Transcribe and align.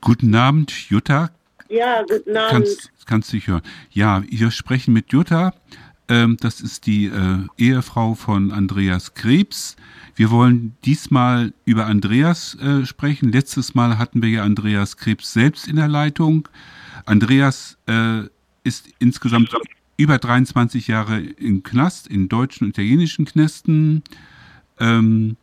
Guten 0.00 0.34
Abend, 0.34 0.70
Jutta. 0.90 1.30
Ja, 1.68 2.02
guten 2.02 2.36
Abend. 2.36 2.50
Kannst, 2.50 2.90
kannst 3.06 3.32
dich 3.32 3.46
hören. 3.46 3.62
Ja, 3.90 4.22
wir 4.28 4.50
sprechen 4.50 4.94
mit 4.94 5.12
Jutta. 5.12 5.52
Ähm, 6.08 6.36
das 6.40 6.60
ist 6.60 6.86
die 6.86 7.06
äh, 7.06 7.38
Ehefrau 7.58 8.14
von 8.14 8.50
Andreas 8.52 9.14
Krebs. 9.14 9.76
Wir 10.14 10.30
wollen 10.30 10.76
diesmal 10.84 11.52
über 11.64 11.86
Andreas 11.86 12.56
äh, 12.56 12.86
sprechen. 12.86 13.30
Letztes 13.30 13.74
Mal 13.74 13.98
hatten 13.98 14.22
wir 14.22 14.30
ja 14.30 14.44
Andreas 14.44 14.96
Krebs 14.96 15.32
selbst 15.32 15.68
in 15.68 15.76
der 15.76 15.88
Leitung. 15.88 16.48
Andreas 17.04 17.76
äh, 17.86 18.22
ist 18.64 18.88
insgesamt 18.98 19.54
über 19.96 20.18
23 20.18 20.88
Jahre 20.88 21.20
im 21.20 21.62
Knast, 21.62 22.06
in 22.06 22.28
deutschen 22.28 22.64
und 22.64 22.70
italienischen 22.70 23.26
Knästen. 23.26 24.02
Ähm, 24.78 25.36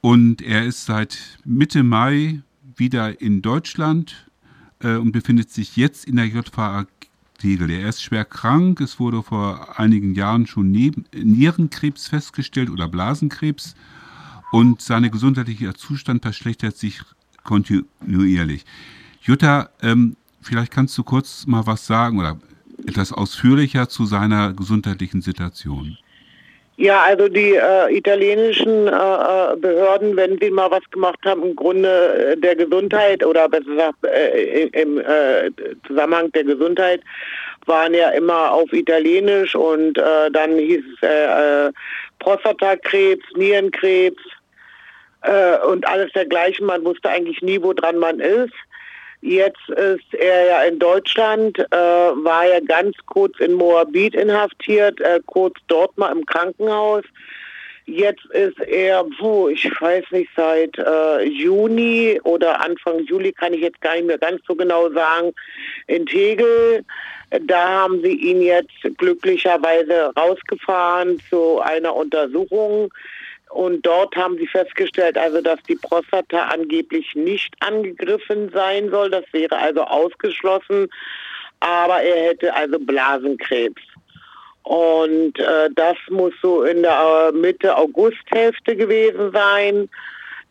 und 0.00 0.42
er 0.42 0.64
ist 0.64 0.86
seit 0.86 1.18
Mitte 1.44 1.82
Mai 1.82 2.42
wieder 2.78 3.20
in 3.20 3.42
Deutschland 3.42 4.28
äh, 4.80 4.96
und 4.96 5.12
befindet 5.12 5.50
sich 5.50 5.76
jetzt 5.76 6.04
in 6.06 6.16
der 6.16 6.26
JVA 6.26 6.86
Tegel. 7.38 7.70
Er 7.70 7.88
ist 7.88 8.02
schwer 8.02 8.24
krank. 8.24 8.80
Es 8.80 8.98
wurde 8.98 9.22
vor 9.22 9.78
einigen 9.78 10.14
Jahren 10.14 10.46
schon 10.46 10.70
Nierenkrebs 10.70 12.08
festgestellt 12.08 12.68
oder 12.68 12.88
Blasenkrebs. 12.88 13.74
Und 14.50 14.82
sein 14.82 15.10
gesundheitlicher 15.10 15.74
Zustand 15.74 16.22
verschlechtert 16.22 16.76
sich 16.76 17.02
kontinuierlich. 17.44 18.64
Jutta, 19.22 19.70
ähm, 19.82 20.16
vielleicht 20.40 20.72
kannst 20.72 20.96
du 20.98 21.04
kurz 21.04 21.46
mal 21.46 21.66
was 21.66 21.86
sagen 21.86 22.18
oder 22.18 22.38
etwas 22.86 23.12
ausführlicher 23.12 23.88
zu 23.88 24.06
seiner 24.06 24.52
gesundheitlichen 24.52 25.20
Situation. 25.20 25.98
Ja, 26.80 27.02
also 27.02 27.28
die 27.28 27.56
äh, 27.56 27.92
italienischen 27.92 28.86
äh, 28.86 28.90
äh, 28.90 29.56
Behörden, 29.56 30.16
wenn 30.16 30.38
sie 30.38 30.48
mal 30.48 30.70
was 30.70 30.88
gemacht 30.92 31.18
haben, 31.24 31.42
im 31.42 31.56
Grunde 31.56 31.88
äh, 31.88 32.36
der 32.36 32.54
Gesundheit 32.54 33.26
oder 33.26 33.48
besser 33.48 33.64
gesagt 33.64 33.96
äh, 34.04 34.66
im 34.66 35.00
äh, 35.00 35.50
Zusammenhang 35.88 36.30
der 36.30 36.44
Gesundheit, 36.44 37.00
waren 37.66 37.94
ja 37.94 38.10
immer 38.10 38.52
auf 38.52 38.72
Italienisch 38.72 39.56
und 39.56 39.98
äh, 39.98 40.30
dann 40.30 40.56
hieß 40.56 40.84
es 40.94 41.02
äh, 41.02 41.66
äh, 41.66 41.72
Prostatakrebs, 42.20 43.24
Nierenkrebs 43.34 44.22
äh, 45.22 45.58
und 45.66 45.84
alles 45.84 46.12
dergleichen. 46.12 46.64
Man 46.64 46.84
wusste 46.84 47.08
eigentlich 47.08 47.42
nie, 47.42 47.60
woran 47.60 47.98
man 47.98 48.20
ist. 48.20 48.54
Jetzt 49.20 49.68
ist 49.70 50.14
er 50.14 50.46
ja 50.46 50.62
in 50.62 50.78
Deutschland, 50.78 51.58
äh, 51.58 51.76
war 51.76 52.46
ja 52.46 52.60
ganz 52.60 52.96
kurz 53.06 53.38
in 53.40 53.54
Moabit 53.54 54.14
inhaftiert, 54.14 55.00
äh, 55.00 55.20
kurz 55.26 55.56
dort 55.66 55.96
mal 55.98 56.12
im 56.12 56.24
Krankenhaus. 56.24 57.04
Jetzt 57.86 58.26
ist 58.26 58.60
er, 58.60 59.06
wo, 59.18 59.48
ich 59.48 59.64
weiß 59.80 60.04
nicht, 60.10 60.30
seit 60.36 60.78
äh, 60.78 61.24
Juni 61.24 62.20
oder 62.22 62.62
Anfang 62.62 63.00
Juli, 63.00 63.32
kann 63.32 63.54
ich 63.54 63.62
jetzt 63.62 63.80
gar 63.80 63.94
nicht 63.94 64.06
mehr 64.06 64.18
ganz 64.18 64.42
so 64.46 64.54
genau 64.54 64.90
sagen, 64.90 65.32
in 65.86 66.04
Tegel. 66.04 66.84
Da 67.46 67.68
haben 67.68 68.02
sie 68.02 68.12
ihn 68.12 68.42
jetzt 68.42 68.74
glücklicherweise 68.98 70.12
rausgefahren 70.16 71.20
zu 71.28 71.60
einer 71.60 71.94
Untersuchung. 71.94 72.92
Und 73.50 73.84
dort 73.86 74.14
haben 74.16 74.36
sie 74.36 74.46
festgestellt, 74.46 75.16
also 75.16 75.40
dass 75.40 75.62
die 75.62 75.76
Prostata 75.76 76.48
angeblich 76.48 77.14
nicht 77.14 77.54
angegriffen 77.60 78.50
sein 78.52 78.90
soll. 78.90 79.10
Das 79.10 79.24
wäre 79.32 79.56
also 79.56 79.82
ausgeschlossen. 79.82 80.88
Aber 81.60 82.02
er 82.02 82.28
hätte 82.28 82.54
also 82.54 82.78
Blasenkrebs. 82.78 83.82
Und 84.62 85.38
äh, 85.38 85.70
das 85.74 85.96
muss 86.10 86.34
so 86.42 86.62
in 86.62 86.82
der 86.82 87.32
Mitte 87.32 87.74
Augusthälfte 87.74 88.76
gewesen 88.76 89.32
sein. 89.32 89.88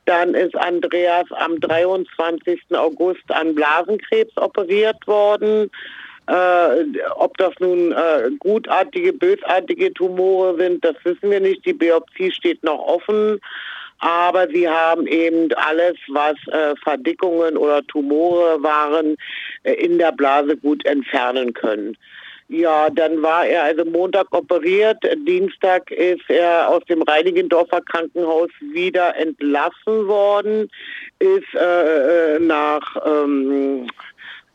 Dann 0.05 0.33
ist 0.33 0.55
Andreas 0.55 1.31
am 1.31 1.59
23. 1.59 2.61
August 2.71 3.29
an 3.29 3.53
Blasenkrebs 3.53 4.35
operiert 4.37 5.05
worden. 5.05 5.69
Äh, 6.27 6.99
ob 7.15 7.37
das 7.37 7.53
nun 7.59 7.93
äh, 7.93 8.29
gutartige, 8.39 9.13
bösartige 9.13 9.93
Tumore 9.93 10.57
sind, 10.57 10.83
das 10.83 10.95
wissen 11.03 11.31
wir 11.31 11.39
nicht. 11.39 11.65
Die 11.65 11.73
Biopsie 11.73 12.31
steht 12.31 12.63
noch 12.63 12.79
offen. 12.79 13.39
Aber 13.99 14.47
sie 14.49 14.69
haben 14.69 15.07
eben 15.07 15.51
alles, 15.53 15.95
was 16.09 16.35
äh, 16.51 16.75
Verdickungen 16.83 17.57
oder 17.57 17.85
Tumore 17.87 18.61
waren, 18.61 19.15
äh, 19.63 19.73
in 19.73 19.97
der 19.97 20.11
Blase 20.11 20.55
gut 20.55 20.85
entfernen 20.85 21.53
können. 21.53 21.97
Ja, 22.49 22.89
dann 22.89 23.21
war 23.21 23.45
er 23.45 23.63
also 23.63 23.83
Montag 23.83 24.27
operiert. 24.31 24.97
Dienstag 25.27 25.91
ist 25.91 26.29
er 26.29 26.69
aus 26.69 26.81
dem 26.85 27.01
Reinigendorfer 27.01 27.81
Krankenhaus 27.81 28.49
wieder 28.61 29.15
entlassen 29.17 30.07
worden, 30.07 30.69
ist 31.19 31.53
äh, 31.55 32.35
äh 32.35 32.39
nach 32.39 32.95
ähm, 33.05 33.87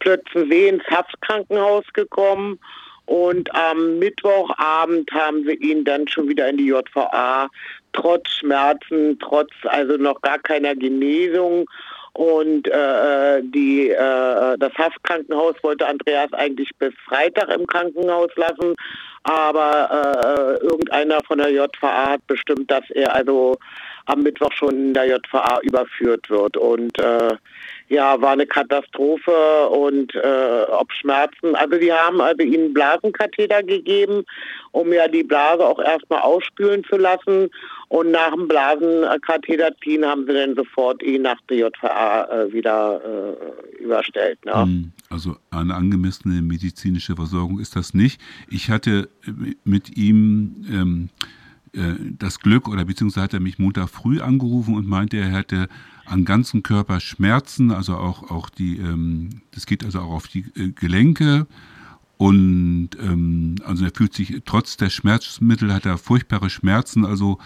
Plötzensee 0.03 0.69
ins 0.69 0.85
Haftkrankenhaus 0.91 1.85
gekommen 1.93 2.59
und 3.07 3.55
am 3.55 3.99
Mittwochabend 3.99 5.11
haben 5.13 5.45
sie 5.45 5.55
ihn 5.55 5.85
dann 5.85 6.09
schon 6.09 6.29
wieder 6.29 6.49
in 6.49 6.57
die 6.57 6.67
JVA, 6.67 7.49
trotz 7.93 8.29
Schmerzen, 8.31 9.19
trotz 9.21 9.51
also 9.65 9.97
noch 9.97 10.21
gar 10.23 10.39
keiner 10.39 10.75
Genesung. 10.75 11.69
Und 12.15 12.69
äh, 12.69 13.41
die, 13.43 13.91
äh, 13.91 14.59
das 14.59 14.73
Haftkrankenhaus 14.77 15.55
wollte 15.63 15.87
Andreas 15.87 16.33
eigentlich 16.33 16.71
bis 16.79 16.93
Freitag 17.07 17.49
im 17.49 17.67
Krankenhaus 17.67 18.31
lassen, 18.37 18.75
aber 19.23 20.59
äh, 20.61 20.65
irgendeiner 20.65 21.21
von 21.25 21.39
der 21.39 21.51
JVA 21.51 22.11
hat 22.11 22.27
bestimmt, 22.27 22.71
dass 22.71 22.85
er 22.91 23.15
also 23.15 23.57
am 24.07 24.23
Mittwoch 24.23 24.53
schon 24.53 24.75
in 24.75 24.95
der 24.95 25.07
JVA 25.07 25.61
überführt 25.63 26.29
wird. 26.29 26.57
Und 26.57 26.99
äh, 26.99 27.37
ja, 27.93 28.19
war 28.23 28.33
eine 28.33 28.47
Katastrophe 28.47 29.69
und 29.69 30.15
äh, 30.15 30.63
ob 30.71 30.91
Schmerzen. 30.93 31.55
Also 31.55 31.79
die 31.79 31.93
haben 31.93 32.23
also 32.23 32.43
ihnen 32.43 32.73
Blasenkatheter 32.73 33.63
gegeben, 33.63 34.25
um 34.71 34.95
ja 34.95 35.09
die 35.09 35.23
Blase 35.23 35.67
auch 35.67 35.79
erstmal 35.79 36.21
ausspülen 36.21 36.85
zu 36.85 36.97
lassen. 36.97 37.51
Und 37.89 38.11
nach 38.11 38.33
dem 38.33 38.49
Blasenkatheter 38.49 39.77
ziehen 39.85 40.07
haben 40.07 40.27
sie 40.27 40.33
dann 40.33 40.55
sofort 40.55 41.03
ihn 41.03 41.23
nach 41.23 41.39
der 41.51 41.59
JVA 41.59 42.25
äh, 42.25 42.53
wieder 42.55 43.03
äh, 43.05 43.83
überstellt. 43.83 44.43
Ne? 44.47 44.55
Hm, 44.55 44.93
also 45.11 45.37
eine 45.51 45.75
angemessene 45.75 46.41
medizinische 46.41 47.15
Versorgung 47.15 47.61
ist 47.61 47.77
das 47.77 47.93
nicht. 47.93 48.23
Ich 48.49 48.71
hatte 48.71 49.11
mit 49.65 49.99
ihm 49.99 50.65
ähm, 50.71 51.09
äh, 51.21 51.42
das 51.73 52.41
Glück 52.41 52.69
oder 52.69 52.85
beziehungsweise 52.85 53.25
hat 53.25 53.35
er 53.35 53.41
mich 53.41 53.59
Montag 53.59 53.89
früh 53.89 54.21
angerufen 54.21 54.75
und 54.75 54.87
meinte, 54.87 55.17
er 55.17 55.31
hätte 55.31 55.69
am 56.05 56.25
ganzen 56.25 56.63
Körper 56.63 57.01
Schmerzen, 57.01 57.71
also 57.71 57.97
auch, 57.97 58.31
auch 58.31 58.51
die, 58.51 58.77
ähm, 58.77 59.31
das 59.53 59.65
geht 59.65 59.85
also 59.85 60.01
auch 60.01 60.11
auf 60.11 60.29
die 60.29 60.45
äh, 60.57 60.71
Gelenke. 60.71 61.47
Und 62.19 62.91
ähm, 63.01 63.57
also 63.65 63.85
er 63.85 63.91
fühlt 63.95 64.15
sich, 64.15 64.43
trotz 64.45 64.77
der 64.77 64.91
Schmerzmittel 64.91 65.73
hat 65.73 65.87
er 65.87 65.99
furchtbare 65.99 66.51
Schmerzen, 66.51 67.05
also 67.05 67.39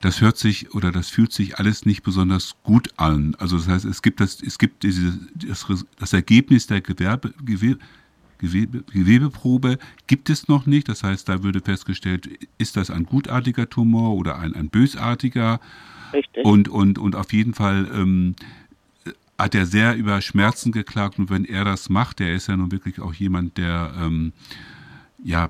das 0.00 0.20
hört 0.20 0.36
sich 0.36 0.74
oder 0.74 0.90
das 0.90 1.08
fühlt 1.08 1.32
sich 1.32 1.58
alles 1.58 1.86
nicht 1.86 2.02
besonders 2.02 2.56
gut 2.64 2.88
an. 2.96 3.36
Also 3.38 3.56
das 3.56 3.68
heißt, 3.68 3.84
es 3.84 4.02
gibt 4.02 4.18
das, 4.18 4.42
es 4.42 4.58
gibt 4.58 4.82
diese, 4.82 5.18
das, 5.34 5.66
das 5.98 6.12
Ergebnis 6.12 6.66
der 6.66 6.80
Gewerbe, 6.80 7.32
Gewerbe 7.44 7.78
Gewebe, 8.42 8.82
Gewebeprobe 8.92 9.78
gibt 10.08 10.28
es 10.28 10.48
noch 10.48 10.66
nicht. 10.66 10.88
Das 10.88 11.02
heißt, 11.02 11.28
da 11.28 11.42
würde 11.42 11.60
festgestellt, 11.60 12.28
ist 12.58 12.76
das 12.76 12.90
ein 12.90 13.06
gutartiger 13.06 13.70
Tumor 13.70 14.16
oder 14.16 14.38
ein, 14.38 14.54
ein 14.54 14.68
bösartiger. 14.68 15.60
Richtig. 16.12 16.44
Und, 16.44 16.68
und, 16.68 16.98
und 16.98 17.16
auf 17.16 17.32
jeden 17.32 17.54
Fall 17.54 17.88
ähm, 17.94 18.34
hat 19.38 19.54
er 19.54 19.64
sehr 19.64 19.96
über 19.96 20.20
Schmerzen 20.20 20.72
geklagt. 20.72 21.18
Und 21.18 21.30
wenn 21.30 21.44
er 21.44 21.64
das 21.64 21.88
macht, 21.88 22.18
der 22.18 22.34
ist 22.34 22.48
ja 22.48 22.56
nun 22.56 22.72
wirklich 22.72 23.00
auch 23.00 23.14
jemand, 23.14 23.56
der 23.56 23.94
ähm, 23.96 24.32
ja, 25.22 25.48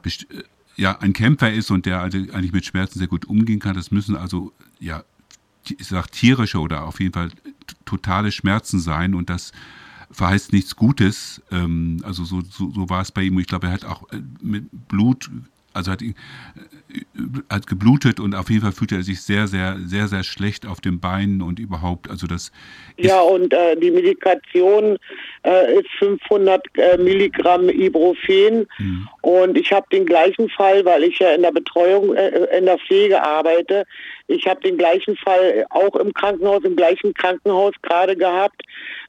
ja 0.77 0.99
ein 1.01 1.15
Kämpfer 1.15 1.51
ist 1.51 1.71
und 1.71 1.87
der 1.87 2.01
also 2.01 2.19
eigentlich 2.19 2.53
mit 2.53 2.67
Schmerzen 2.67 2.99
sehr 2.99 3.09
gut 3.09 3.25
umgehen 3.25 3.59
kann. 3.59 3.75
Das 3.75 3.91
müssen 3.91 4.17
also 4.17 4.53
ja 4.79 5.03
ich 5.65 5.87
sag 5.87 6.11
tierische 6.11 6.59
oder 6.59 6.85
auf 6.85 7.01
jeden 7.01 7.13
Fall 7.13 7.31
totale 7.85 8.33
Schmerzen 8.33 8.81
sein 8.81 9.15
und 9.15 9.31
das 9.31 9.53
verheißt 10.13 10.53
nichts 10.53 10.77
Gutes. 10.77 11.43
Ähm, 11.51 12.03
also 12.05 12.25
so, 12.25 12.41
so, 12.43 12.71
so 12.71 12.89
war 12.89 13.03
es 13.03 13.13
bei 13.13 13.23
ihm. 13.23 13.39
Ich 13.39 13.47
glaube, 13.47 13.67
er 13.67 13.73
hat 13.73 13.85
auch 13.85 14.11
äh, 14.13 14.21
mit 14.41 14.65
Blut, 14.89 15.31
also 15.75 15.91
hat, 15.91 16.03
äh, 16.03 16.15
hat 17.51 17.67
geblutet 17.67 18.21
und 18.21 18.35
auf 18.35 18.51
jeden 18.51 18.63
Fall 18.63 18.73
fühlte 18.73 18.97
er 18.97 19.03
sich 19.03 19.23
sehr, 19.23 19.49
sehr, 19.49 19.79
sehr, 19.85 20.09
sehr 20.09 20.23
schlecht 20.23 20.67
auf 20.67 20.81
den 20.81 21.01
Beinen 21.01 21.43
und 21.43 21.59
überhaupt. 21.59 22.11
Also 22.11 22.27
das 22.27 22.53
ja, 22.99 23.21
und 23.21 23.53
äh, 23.53 23.77
die 23.77 23.91
Medikation 23.91 24.99
äh, 25.45 25.79
ist 25.79 25.89
500 25.99 26.63
äh, 26.77 26.97
Milligramm 26.99 27.69
Ibuprofen. 27.69 28.67
Mhm. 28.79 29.09
Und 29.23 29.59
ich 29.59 29.73
habe 29.73 29.87
den 29.91 30.07
gleichen 30.07 30.49
Fall, 30.51 30.85
weil 30.85 31.05
ich 31.05 31.19
ja 31.19 31.33
in 31.33 31.43
der 31.43 31.53
Betreuung, 31.53 32.15
äh, 32.15 32.57
in 32.57 32.67
der 32.67 32.79
Pflege 32.79 33.23
arbeite, 33.23 33.85
ich 34.29 34.47
habe 34.47 34.61
den 34.61 34.79
gleichen 34.79 35.17
Fall 35.17 35.67
auch 35.71 35.97
im 35.97 36.13
Krankenhaus, 36.15 36.65
im 36.65 36.77
gleichen 36.77 37.13
Krankenhaus 37.15 37.75
gerade 37.83 38.17
gehabt, 38.17 38.63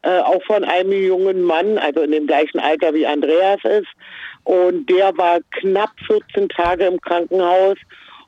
äh, 0.03 0.19
auch 0.19 0.43
von 0.43 0.63
einem 0.63 0.91
jungen 0.91 1.41
Mann, 1.43 1.77
also 1.77 2.01
in 2.01 2.11
dem 2.11 2.27
gleichen 2.27 2.59
Alter 2.59 2.93
wie 2.93 3.07
Andreas 3.07 3.59
ist. 3.63 3.87
Und 4.43 4.89
der 4.89 5.17
war 5.17 5.39
knapp 5.51 5.91
14 6.07 6.49
Tage 6.49 6.85
im 6.85 6.99
Krankenhaus 6.99 7.77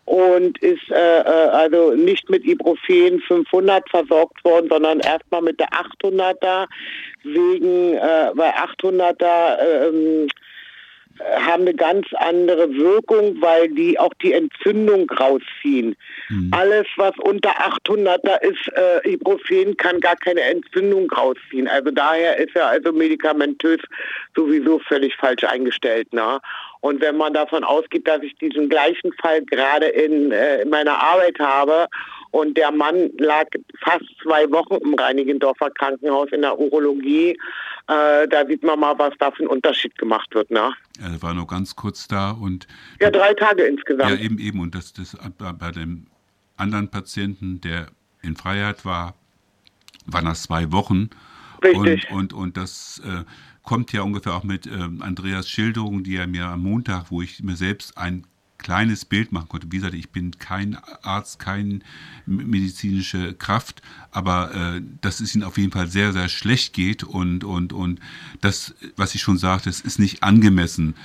und 0.06 0.58
ist 0.60 0.90
äh, 0.90 1.20
äh 1.22 1.50
also 1.50 1.92
nicht 1.92 2.30
mit 2.30 2.46
Ibuprofen 2.46 3.20
500 3.28 3.90
versorgt 3.90 4.44
worden, 4.46 4.70
sondern 4.70 5.00
erstmal 5.00 5.42
mit 5.42 5.60
der 5.60 5.70
800er 5.70 6.68
wegen, 7.24 7.96
äh, 7.96 8.32
bei 8.36 8.54
800er 8.56 9.88
ähm, 9.90 10.28
haben 11.20 11.62
eine 11.62 11.74
ganz 11.74 12.08
andere 12.14 12.74
Wirkung, 12.74 13.42
weil 13.42 13.70
die 13.70 13.98
auch 13.98 14.14
die 14.22 14.34
Entzündung 14.34 15.10
rausziehen. 15.10 15.96
Mhm. 16.30 16.52
Alles, 16.52 16.88
was 16.98 17.14
unter 17.20 17.52
800er 17.52 18.42
ist, 18.42 18.72
äh, 18.76 19.14
Ibuprofen 19.14 19.78
kann 19.78 20.00
gar 20.00 20.16
keine 20.18 20.42
Entzündung 20.42 21.10
rausziehen. 21.10 21.68
Also 21.68 21.92
daher 21.92 22.38
ist 22.38 22.56
er 22.56 22.68
also 22.68 22.92
medikamentös 22.92 23.82
sowieso 24.36 24.80
völlig 24.80 25.16
falsch 25.16 25.44
eingestellt. 25.44 26.12
Ne? 26.14 26.40
Und 26.86 27.02
wenn 27.02 27.18
man 27.18 27.34
davon 27.34 27.64
ausgeht, 27.64 28.08
dass 28.08 28.22
ich 28.22 28.36
diesen 28.36 28.70
gleichen 28.70 29.12
Fall 29.14 29.44
gerade 29.46 29.88
in, 29.88 30.32
äh, 30.32 30.62
in 30.62 30.70
meiner 30.70 30.96
Arbeit 31.00 31.40
habe 31.40 31.88
und 32.30 32.56
der 32.58 32.72
Mann 32.72 33.10
lag 33.18 33.48
fast 33.84 34.06
zwei 34.22 34.48
Wochen 34.52 34.76
im 34.76 34.94
Reinigendorfer 34.94 35.72
Krankenhaus 35.72 36.30
in 36.32 36.44
der 36.44 36.60
Urologie. 36.60 37.32
Äh, 37.88 38.28
da 38.28 38.46
sieht 38.48 38.62
man 38.62 38.80
mal, 38.80 39.00
was 39.00 39.16
da 39.18 39.32
für 39.32 39.46
ein 39.46 39.48
Unterschied 39.48 39.98
gemacht 39.98 40.36
wird. 40.36 40.52
Ne? 40.52 40.74
Er 41.02 41.20
war 41.24 41.34
nur 41.34 41.48
ganz 41.48 41.76
kurz 41.76 42.08
da 42.08 42.30
und. 42.30 42.68
Ja, 43.00 43.10
drei 43.10 43.34
Tage 43.34 43.64
insgesamt. 43.64 44.12
Ja, 44.12 44.18
eben, 44.24 44.38
eben. 44.38 44.60
Und 44.60 44.76
das, 44.76 44.94
das 44.94 45.18
bei 45.40 45.72
dem 45.72 46.06
anderen 46.56 46.92
Patienten, 46.92 47.62
der 47.62 47.88
in 48.22 48.36
Freiheit 48.36 48.86
war, 48.86 49.16
waren 50.06 50.26
das 50.26 50.44
zwei 50.44 50.72
Wochen. 50.72 51.10
Richtig. 51.66 52.12
Und, 52.12 52.18
und, 52.18 52.34
und 52.34 52.58
das 52.58 53.02
äh, 53.06 53.24
kommt 53.64 53.92
ja 53.92 54.02
ungefähr 54.04 54.36
auch 54.36 54.44
mit 54.44 54.68
ähm, 54.68 55.02
Andreas 55.02 55.50
Schilderung, 55.50 56.04
die 56.04 56.16
er 56.16 56.28
mir 56.28 56.46
am 56.46 56.62
Montag, 56.62 57.12
wo 57.12 57.22
ich 57.22 57.44
mir 57.44 57.56
selbst 57.56 57.98
ein 57.98 58.26
kleines 58.58 59.06
Bild 59.06 59.32
machen 59.32 59.50
konnte. 59.50 59.68
Wie 59.72 59.78
gesagt, 59.78 59.94
ich 59.94 60.10
bin 60.10 60.32
kein 60.40 60.78
Arzt, 61.04 61.40
keine 61.40 61.80
medizinische 62.26 63.34
Kraft, 63.34 63.82
aber 64.12 64.54
äh, 64.56 64.82
dass 65.02 65.20
es 65.20 65.36
ihnen 65.36 65.44
auf 65.44 65.58
jeden 65.58 65.72
Fall 65.72 65.88
sehr, 65.88 66.14
sehr 66.14 66.30
schlecht 66.30 66.74
geht 66.74 67.04
und, 67.04 67.44
und, 67.44 67.74
und 67.74 68.00
das, 68.42 68.74
was 68.96 69.14
ich 69.14 69.22
schon 69.22 69.38
sagte, 69.38 69.70
es 69.70 69.82
ist 69.82 70.00
nicht 70.00 70.24
angemessen. 70.24 70.96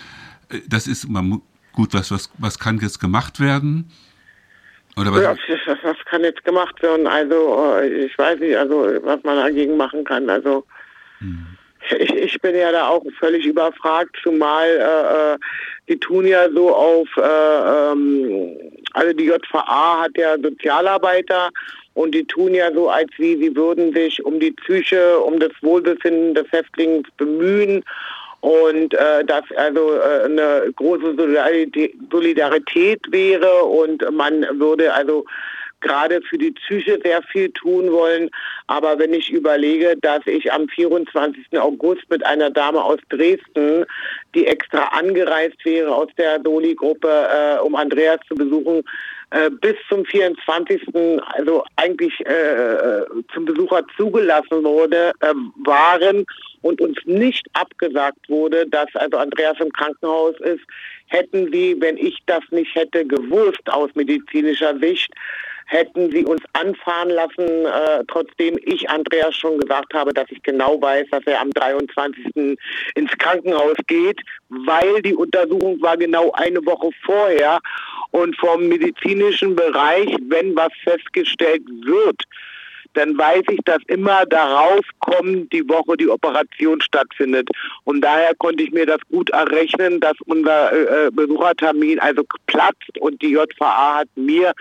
Äh, 0.48 0.60
das 0.68 0.86
ist 0.86 1.08
man, 1.08 1.42
gut, 1.72 1.92
was, 1.92 2.10
was, 2.10 2.30
was 2.38 2.58
kann 2.58 2.78
jetzt 2.78 3.00
gemacht 3.00 3.40
werden? 3.40 3.90
Oder 4.96 5.12
was? 5.12 5.38
Ja, 5.48 5.76
was 5.82 5.96
kann 6.04 6.24
jetzt 6.24 6.44
gemacht 6.44 6.82
werden? 6.82 7.06
Also, 7.06 7.76
äh, 7.80 8.04
ich 8.04 8.16
weiß 8.18 8.40
nicht, 8.40 8.56
also 8.56 8.98
was 9.02 9.22
man 9.22 9.36
dagegen 9.36 9.76
machen 9.76 10.04
kann. 10.04 10.28
Also, 10.28 10.64
hm. 11.18 11.46
ich, 11.98 12.14
ich 12.14 12.40
bin 12.40 12.56
ja 12.56 12.72
da 12.72 12.88
auch 12.88 13.04
völlig 13.18 13.46
überfragt, 13.46 14.16
zumal 14.22 14.68
äh, 14.68 15.34
äh 15.34 15.38
die 15.88 15.98
tun 15.98 16.24
ja 16.24 16.48
so 16.52 16.72
auf, 16.72 17.08
äh, 17.16 17.90
ähm, 17.92 18.56
also 18.92 19.12
die 19.12 19.24
JVA 19.24 20.02
hat 20.02 20.16
ja 20.16 20.36
Sozialarbeiter 20.40 21.50
und 21.94 22.14
die 22.14 22.24
tun 22.24 22.54
ja 22.54 22.72
so, 22.72 22.88
als 22.88 23.10
wie 23.18 23.36
sie 23.36 23.56
würden 23.56 23.92
sich 23.92 24.24
um 24.24 24.38
die 24.38 24.52
Psyche, 24.52 25.18
um 25.18 25.40
das 25.40 25.50
Wohlbefinden 25.62 26.34
des 26.34 26.46
Häftlings 26.52 27.08
bemühen 27.16 27.82
und 28.40 28.94
äh, 28.94 29.24
dass 29.24 29.44
also 29.56 29.94
äh, 29.94 30.24
eine 30.24 30.72
große 30.74 31.14
Solidarität, 31.16 31.94
Solidarität 32.10 33.00
wäre 33.10 33.64
und 33.64 34.04
man 34.12 34.46
würde 34.58 34.92
also 34.92 35.26
gerade 35.80 36.20
für 36.22 36.38
die 36.38 36.52
Psyche 36.52 36.98
sehr 37.02 37.22
viel 37.22 37.50
tun 37.52 37.90
wollen. 37.90 38.30
Aber 38.66 38.98
wenn 38.98 39.12
ich 39.12 39.30
überlege, 39.30 39.96
dass 40.00 40.26
ich 40.26 40.52
am 40.52 40.68
24. 40.68 41.58
August 41.58 42.02
mit 42.10 42.24
einer 42.24 42.50
Dame 42.50 42.82
aus 42.82 42.98
Dresden, 43.08 43.84
die 44.34 44.46
extra 44.46 44.84
angereist 44.88 45.64
wäre 45.64 45.94
aus 45.94 46.08
der 46.16 46.40
Soli-Gruppe, 46.42 47.08
äh, 47.08 47.60
um 47.60 47.74
Andreas 47.74 48.20
zu 48.28 48.34
besuchen, 48.34 48.82
äh, 49.30 49.48
bis 49.48 49.76
zum 49.88 50.04
24. 50.04 50.82
also 51.34 51.64
eigentlich 51.76 52.18
äh, 52.26 53.04
zum 53.32 53.44
Besucher 53.44 53.84
zugelassen 53.96 54.64
wurde, 54.64 55.12
äh, 55.20 55.32
waren 55.64 56.26
und 56.62 56.80
uns 56.80 56.98
nicht 57.04 57.46
abgesagt 57.52 58.28
wurde, 58.28 58.66
dass 58.66 58.88
also 58.94 59.18
Andreas 59.18 59.56
im 59.60 59.72
Krankenhaus 59.72 60.34
ist, 60.40 60.64
hätten 61.06 61.50
sie, 61.52 61.76
wenn 61.78 61.96
ich 61.96 62.18
das 62.26 62.42
nicht 62.50 62.74
hätte 62.74 63.04
gewusst 63.06 63.62
aus 63.66 63.90
medizinischer 63.94 64.76
Sicht, 64.78 65.12
hätten 65.70 66.10
sie 66.10 66.24
uns 66.24 66.42
anfahren 66.52 67.10
lassen, 67.10 67.66
äh, 67.66 68.04
trotzdem 68.08 68.58
ich 68.64 68.90
Andreas 68.90 69.36
schon 69.36 69.58
gesagt 69.58 69.94
habe, 69.94 70.12
dass 70.12 70.26
ich 70.30 70.42
genau 70.42 70.82
weiß, 70.82 71.06
dass 71.12 71.24
er 71.26 71.40
am 71.40 71.50
23. 71.52 72.58
ins 72.96 73.18
Krankenhaus 73.18 73.76
geht, 73.86 74.20
weil 74.48 75.00
die 75.02 75.14
Untersuchung 75.14 75.80
war 75.80 75.96
genau 75.96 76.32
eine 76.32 76.64
Woche 76.66 76.90
vorher 77.04 77.60
und 78.10 78.36
vom 78.36 78.66
medizinischen 78.66 79.54
Bereich, 79.54 80.08
wenn 80.28 80.56
was 80.56 80.72
festgestellt 80.82 81.62
wird, 81.84 82.24
dann 82.94 83.16
weiß 83.16 83.44
ich, 83.50 83.60
dass 83.64 83.78
immer 83.86 84.26
darauf 84.26 84.80
kommt 84.98 85.52
die 85.52 85.68
Woche 85.68 85.96
die 85.96 86.08
Operation 86.08 86.80
stattfindet. 86.80 87.48
Und 87.84 88.00
daher 88.00 88.34
konnte 88.34 88.64
ich 88.64 88.72
mir 88.72 88.86
das 88.86 88.98
gut 89.08 89.30
errechnen, 89.30 90.00
dass 90.00 90.14
unser 90.26 90.72
äh, 90.72 91.06
äh 91.06 91.10
Besuchertermin 91.12 92.00
also 92.00 92.24
platzt 92.48 92.98
und 92.98 93.22
die 93.22 93.30
JVA 93.30 93.98
hat 93.98 94.08
mir 94.16 94.52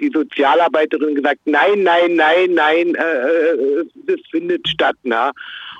die 0.00 0.10
Sozialarbeiterin 0.12 1.14
gesagt, 1.14 1.40
nein, 1.44 1.82
nein, 1.82 2.16
nein, 2.16 2.54
nein, 2.54 2.94
äh, 2.94 3.50
äh, 3.50 3.86
das 4.06 4.20
findet 4.30 4.66
statt. 4.68 4.96
Ne? 5.02 5.32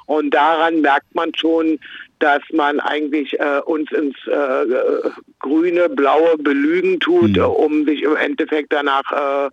Und 0.07 0.31
daran 0.31 0.81
merkt 0.81 1.15
man 1.15 1.35
schon, 1.35 1.79
dass 2.19 2.43
man 2.53 2.81
eigentlich 2.81 3.39
äh, 3.41 3.61
uns 3.65 3.91
ins 3.93 4.17
äh, 4.27 5.11
grüne, 5.39 5.89
blaue 5.89 6.37
Belügen 6.39 7.01
tut, 7.01 7.37
mhm. 7.37 7.45
um 7.45 7.85
sich 7.87 8.03
im 8.03 8.17
Endeffekt 8.17 8.73
danach 8.73 9.11
äh, 9.13 9.51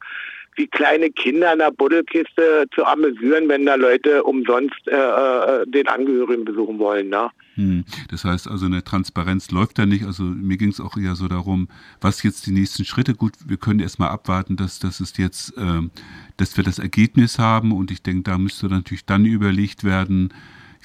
wie 0.58 0.68
kleine 0.68 1.10
Kinder 1.10 1.54
in 1.54 1.60
der 1.60 1.72
Buddelkiste 1.72 2.66
zu 2.74 2.84
amüsieren, 2.86 3.48
wenn 3.48 3.66
da 3.66 3.76
Leute 3.76 4.24
umsonst 4.24 4.88
äh, 4.88 4.96
äh, 4.96 5.66
den 5.68 5.88
Angehörigen 5.88 6.46
besuchen 6.46 6.80
wollen. 6.80 7.10
Ne? 7.10 7.30
Hm. 7.56 7.86
Das 8.10 8.26
heißt 8.26 8.48
also, 8.48 8.66
eine 8.66 8.84
Transparenz 8.84 9.52
läuft 9.52 9.80
da 9.80 9.86
nicht. 9.86 10.06
Also 10.06 10.24
mir 10.24 10.58
ging 10.58 10.70
es 10.70 10.82
auch 10.82 10.98
eher 10.98 11.16
so 11.16 11.28
darum, 11.28 11.68
was 12.02 12.24
jetzt 12.24 12.46
die 12.48 12.52
nächsten 12.52 12.86
Schritte. 12.86 13.14
Gut, 13.14 13.34
wir 13.46 13.58
können 13.58 13.80
erstmal 13.80 14.10
abwarten, 14.10 14.58
dass, 14.58 14.80
dass 14.80 15.00
es 15.00 15.16
jetzt, 15.18 15.56
äh, 15.58 15.82
dass 16.38 16.58
wir 16.58 16.64
das 16.64 16.80
Ergebnis 16.80 17.40
haben 17.40 17.72
und 17.72 17.92
ich 17.92 18.02
denke, 18.02 18.24
da 18.24 18.38
müsste 18.38 18.68
natürlich 18.68 19.06
dann 19.06 19.26
überlegt 19.26 19.84
werden, 19.84 20.34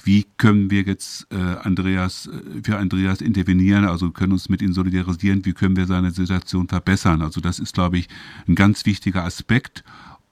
wie 0.03 0.25
können 0.37 0.69
wir 0.69 0.81
jetzt 0.83 1.27
äh, 1.31 1.37
Andreas 1.37 2.27
äh, 2.27 2.61
für 2.63 2.77
Andreas 2.77 3.21
intervenieren, 3.21 3.85
also 3.85 4.11
können 4.11 4.33
uns 4.33 4.49
mit 4.49 4.61
ihm 4.61 4.73
solidarisieren, 4.73 5.45
wie 5.45 5.53
können 5.53 5.75
wir 5.75 5.85
seine 5.85 6.11
Situation 6.11 6.67
verbessern. 6.67 7.21
Also 7.21 7.41
das 7.41 7.59
ist, 7.59 7.73
glaube 7.73 7.97
ich, 7.97 8.09
ein 8.47 8.55
ganz 8.55 8.85
wichtiger 8.85 9.23
Aspekt. 9.23 9.83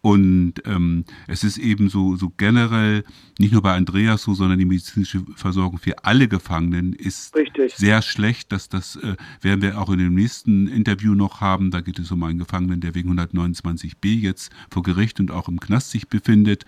Und 0.01 0.55
ähm, 0.65 1.05
es 1.27 1.43
ist 1.43 1.59
eben 1.59 1.87
so, 1.87 2.15
so 2.15 2.31
generell, 2.35 3.03
nicht 3.37 3.53
nur 3.53 3.61
bei 3.61 3.75
Andreas 3.75 4.23
so, 4.23 4.33
sondern 4.33 4.57
die 4.57 4.65
medizinische 4.65 5.23
Versorgung 5.35 5.77
für 5.77 6.03
alle 6.03 6.27
Gefangenen 6.27 6.93
ist 6.93 7.35
Richtig. 7.35 7.75
sehr 7.75 8.01
schlecht. 8.01 8.51
Dass 8.51 8.67
das 8.67 8.95
äh, 8.95 9.15
werden 9.41 9.61
wir 9.61 9.79
auch 9.79 9.91
in 9.91 9.99
dem 9.99 10.15
nächsten 10.15 10.67
Interview 10.67 11.13
noch 11.13 11.39
haben. 11.39 11.69
Da 11.69 11.81
geht 11.81 11.99
es 11.99 12.11
um 12.11 12.23
einen 12.23 12.39
Gefangenen, 12.39 12.81
der 12.81 12.95
wegen 12.95 13.17
129b 13.19 14.19
jetzt 14.19 14.51
vor 14.71 14.81
Gericht 14.81 15.19
und 15.19 15.29
auch 15.29 15.47
im 15.47 15.59
Knast 15.59 15.91
sich 15.91 16.07
befindet. 16.07 16.65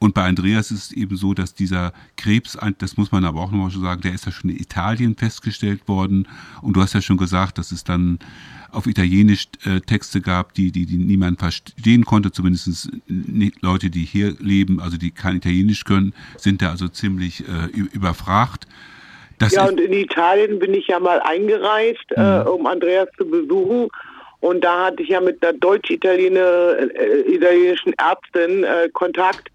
Und 0.00 0.14
bei 0.14 0.26
Andreas 0.26 0.70
ist 0.70 0.86
es 0.86 0.92
eben 0.92 1.16
so, 1.16 1.32
dass 1.32 1.54
dieser 1.54 1.92
Krebs, 2.16 2.58
das 2.78 2.96
muss 2.96 3.12
man 3.12 3.24
aber 3.24 3.40
auch 3.40 3.50
nochmal 3.50 3.70
schon 3.70 3.82
sagen, 3.82 4.02
der 4.02 4.12
ist 4.12 4.26
ja 4.26 4.32
schon 4.32 4.50
in 4.50 4.58
Italien 4.58 5.14
festgestellt 5.16 5.86
worden. 5.86 6.26
Und 6.60 6.76
du 6.76 6.82
hast 6.82 6.92
ja 6.92 7.00
schon 7.00 7.16
gesagt, 7.16 7.58
dass 7.58 7.72
es 7.72 7.84
dann 7.84 8.18
auf 8.74 8.86
Italienisch 8.86 9.46
äh, 9.64 9.80
Texte 9.80 10.20
gab, 10.20 10.54
die, 10.54 10.72
die, 10.72 10.86
die 10.86 10.96
niemand 10.96 11.38
verstehen 11.38 12.04
konnte, 12.04 12.32
zumindest 12.32 12.90
nicht 13.06 13.62
Leute, 13.62 13.90
die 13.90 14.04
hier 14.04 14.34
leben, 14.38 14.80
also 14.80 14.96
die 14.96 15.10
kein 15.10 15.36
Italienisch 15.36 15.84
können, 15.84 16.14
sind 16.36 16.62
da 16.62 16.70
also 16.70 16.88
ziemlich 16.88 17.40
äh, 17.40 17.76
überfragt. 17.76 18.66
Das 19.38 19.52
ja, 19.52 19.66
und 19.66 19.80
in 19.80 19.92
Italien 19.92 20.58
bin 20.58 20.74
ich 20.74 20.88
ja 20.88 21.00
mal 21.00 21.20
eingereist, 21.20 22.04
äh, 22.10 22.40
mhm. 22.40 22.46
um 22.46 22.66
Andreas 22.66 23.08
zu 23.16 23.28
besuchen. 23.28 23.88
Und 24.40 24.62
da 24.62 24.86
hatte 24.86 25.02
ich 25.02 25.08
ja 25.08 25.20
mit 25.20 25.42
einer 25.42 25.58
deutsch-italienischen 25.58 27.92
äh, 27.92 27.96
Ärztin 27.96 28.64
äh, 28.64 28.88
Kontakt. 28.92 29.50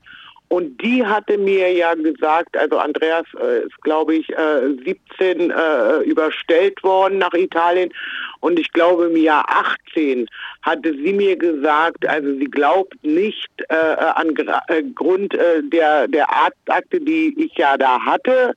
Und 0.49 0.81
die 0.81 1.05
hatte 1.05 1.37
mir 1.37 1.71
ja 1.71 1.93
gesagt, 1.93 2.57
also 2.57 2.79
Andreas 2.79 3.25
äh, 3.39 3.65
ist, 3.65 3.81
glaube 3.83 4.15
ich, 4.15 4.29
äh, 4.29 4.73
17 4.83 5.51
äh, 5.51 5.99
überstellt 5.99 6.81
worden 6.83 7.19
nach 7.19 7.33
Italien. 7.33 7.93
Und 8.39 8.57
ich 8.57 8.71
glaube, 8.73 9.05
im 9.05 9.17
Jahr 9.17 9.45
18 9.47 10.27
hatte 10.63 10.93
sie 10.93 11.13
mir 11.13 11.37
gesagt, 11.37 12.07
also 12.07 12.33
sie 12.33 12.45
glaubt 12.45 12.95
nicht 13.03 13.49
äh, 13.69 13.75
an 13.75 14.35
äh, 14.67 14.83
Grund 14.95 15.35
äh, 15.35 15.61
der, 15.61 16.07
der 16.07 16.27
Arztakte, 16.31 16.99
die 16.99 17.35
ich 17.37 17.55
ja 17.55 17.77
da 17.77 18.03
hatte, 18.03 18.55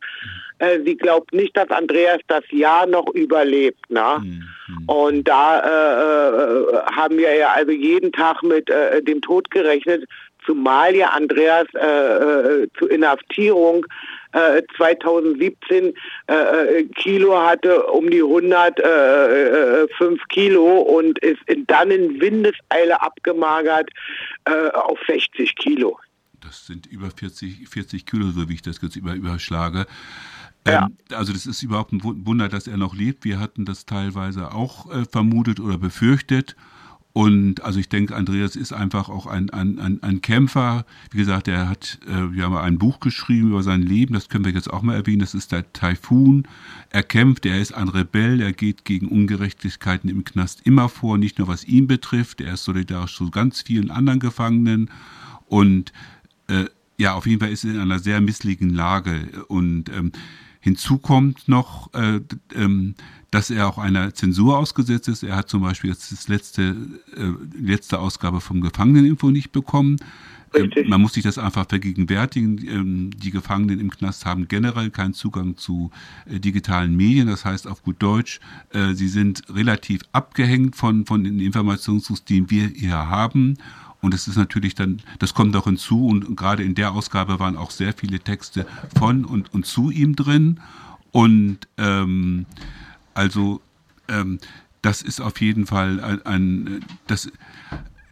äh, 0.61 0.80
sie 0.84 0.96
glaubt 0.96 1.34
nicht, 1.34 1.56
dass 1.56 1.68
Andreas 1.70 2.20
das 2.28 2.44
Jahr 2.52 2.87
noch 2.87 3.08
überlebt. 3.14 3.90
Ne? 3.90 4.18
Mhm. 4.22 4.49
Und 4.87 5.28
da 5.28 5.58
äh, 5.58 6.28
äh, 6.30 6.82
haben 6.92 7.18
wir 7.18 7.34
ja 7.34 7.52
also 7.52 7.72
jeden 7.72 8.12
Tag 8.12 8.42
mit 8.42 8.70
äh, 8.70 9.02
dem 9.02 9.20
Tod 9.20 9.50
gerechnet 9.50 10.04
zumal 10.44 10.94
ja 10.94 11.08
Andreas 11.11 11.66
äh, 11.75 12.62
äh, 12.62 12.68
zur 12.78 12.90
Inhaftierung 12.90 13.87
äh, 14.32 14.62
2017 14.76 15.94
äh, 16.26 16.34
äh, 16.34 16.84
Kilo 16.94 17.38
hatte, 17.38 17.84
um 17.87 18.11
die 18.11 18.22
105 18.22 20.20
Kilo 20.28 20.80
und 20.80 21.18
ist 21.18 21.42
dann 21.66 21.90
in 21.90 22.20
Windeseile 22.20 23.00
abgemagert 23.00 23.90
auf 24.75 24.99
60 25.06 25.54
Kilo. 25.54 25.99
Das 26.40 26.66
sind 26.66 26.87
über 26.87 27.11
40, 27.11 27.68
40 27.68 28.06
Kilo, 28.06 28.30
so 28.30 28.49
wie 28.49 28.54
ich 28.54 28.62
das 28.62 28.80
jetzt 28.82 28.96
über, 28.96 29.14
überschlage. 29.14 29.87
Ja. 30.66 30.87
Ähm, 30.87 30.96
also 31.16 31.32
das 31.32 31.46
ist 31.46 31.62
überhaupt 31.62 31.92
ein 31.92 32.02
Wunder, 32.02 32.49
dass 32.49 32.66
er 32.66 32.76
noch 32.76 32.94
lebt. 32.94 33.25
Wir 33.25 33.38
hatten 33.38 33.64
das 33.64 33.87
teilweise 33.87 34.52
auch 34.52 34.90
äh, 34.90 35.04
vermutet 35.04 35.61
oder 35.61 35.78
befürchtet. 35.78 36.56
Und 37.12 37.62
also 37.62 37.78
ich 37.78 37.90
denke, 37.90 38.16
Andreas 38.16 38.57
ist 38.57 38.73
einfach 38.73 39.11
auch 39.11 39.26
ein, 39.26 39.50
ein, 39.50 39.78
ein, 39.78 40.02
ein 40.02 40.23
Kämpfer. 40.23 40.87
Wie 41.11 41.19
gesagt, 41.19 41.47
er 41.47 41.69
hat, 41.69 41.99
äh, 42.07 42.33
wir 42.33 42.45
haben 42.45 42.57
ein 42.57 42.78
Buch 42.78 43.00
geschrieben 43.00 43.50
über 43.50 43.62
sein 43.62 43.83
Leben, 43.83 44.14
das 44.14 44.31
können 44.31 44.47
wir 44.47 44.52
jetzt 44.52 44.73
auch 44.73 44.81
mal 44.81 44.95
erwähnen, 44.95 45.21
das 45.21 45.35
ist 45.35 45.52
der 45.52 45.71
Taifun. 45.75 46.49
Er 46.88 47.02
kämpft, 47.02 47.45
er 47.45 47.61
ist 47.61 47.75
ein 47.75 47.88
Rebell, 47.88 48.40
er 48.40 48.54
geht 48.54 48.87
gegen 48.87 49.09
Ungerechtigkeiten 49.09 50.09
im 50.09 50.25
Knast 50.25 50.62
immer 50.64 50.88
vor, 50.88 51.19
nicht 51.19 51.38
nur 51.38 51.49
was 51.49 51.64
ihn 51.64 51.87
betrifft, 51.87 52.40
er 52.40 52.54
ist 52.54 52.64
solidarisch 52.64 53.16
zu 53.16 53.31
ganz 53.31 53.61
vielen 53.61 53.90
anderen 53.90 54.21
Gefangenen. 54.21 54.90
Und 55.49 55.92
äh, 56.49 56.64
ja, 56.97 57.12
auf 57.14 57.26
jeden 57.26 57.40
Fall 57.40 57.50
ist 57.50 57.64
er 57.64 57.73
in 57.73 57.81
einer 57.81 57.99
sehr 57.99 58.23
misslichen 58.23 58.71
Lage. 58.71 59.45
Und 59.49 59.90
ähm, 59.90 60.12
Hinzu 60.62 60.99
kommt 60.99 61.49
noch, 61.49 61.92
äh, 61.92 62.21
ähm, 62.54 62.95
dass 63.33 63.50
er 63.50 63.69
auch 63.69 63.78
einer 63.78 64.14
Zensur 64.14 64.59
ausgesetzt 64.59 65.09
ist. 65.09 65.25
Er 65.25 65.35
hat 65.35 65.49
zum 65.49 65.62
Beispiel 65.62 65.90
jetzt 65.90 66.12
das 66.12 66.28
letzte, 66.28 66.76
äh, 67.16 67.33
letzte 67.61 67.99
Ausgabe 67.99 68.40
vom 68.40 68.61
Gefangeneninfo 68.61 69.31
nicht 69.31 69.50
bekommen. 69.50 69.97
Ähm, 70.54 70.71
man 70.87 71.00
muss 71.00 71.14
sich 71.14 71.25
das 71.25 71.37
einfach 71.37 71.66
vergegenwärtigen. 71.69 72.64
Ähm, 72.69 73.11
die 73.11 73.33
Gefangenen 73.33 73.81
im 73.81 73.90
Knast 73.90 74.25
haben 74.25 74.47
generell 74.47 74.90
keinen 74.90 75.14
Zugang 75.14 75.57
zu 75.57 75.90
äh, 76.26 76.38
digitalen 76.38 76.97
Medien. 76.97 77.26
Das 77.26 77.45
heißt 77.45 77.66
auf 77.66 77.83
gut 77.83 77.97
Deutsch, 78.00 78.38
äh, 78.71 78.95
sie 78.95 79.09
sind 79.09 79.42
relativ 79.49 80.02
abgehängt 80.12 80.76
von, 80.76 81.07
von 81.07 81.25
den 81.25 81.40
Informationssystemen, 81.40 82.47
die 82.47 82.57
wir 82.57 82.69
hier 82.69 83.09
haben. 83.09 83.57
Und 84.02 84.12
es 84.14 84.28
ist 84.28 84.37
natürlich 84.37 84.75
dann, 84.75 85.00
das 85.21 85.32
kommt 85.32 85.54
auch 85.56 85.64
hinzu 85.64 86.06
und 86.09 86.37
gerade 86.37 86.64
in 86.64 86.75
der 86.75 86.92
Ausgabe 86.92 87.38
waren 87.38 87.56
auch 87.56 87.71
sehr 87.71 87.94
viele 87.94 88.18
Texte 88.18 88.66
von 88.99 89.25
und, 89.25 89.54
und 89.54 89.64
zu 89.64 89.90
ihm 89.90 90.16
drin. 90.16 90.61
Und 91.12 91.59
ähm, 91.78 92.47
also 93.14 93.61
ähm, 94.09 94.38
das 94.82 95.02
ist 95.02 95.21
auf 95.21 95.40
jeden 95.40 95.66
Fall 95.66 96.00
ein, 96.00 96.26
ein 96.26 96.85
das, 97.06 97.30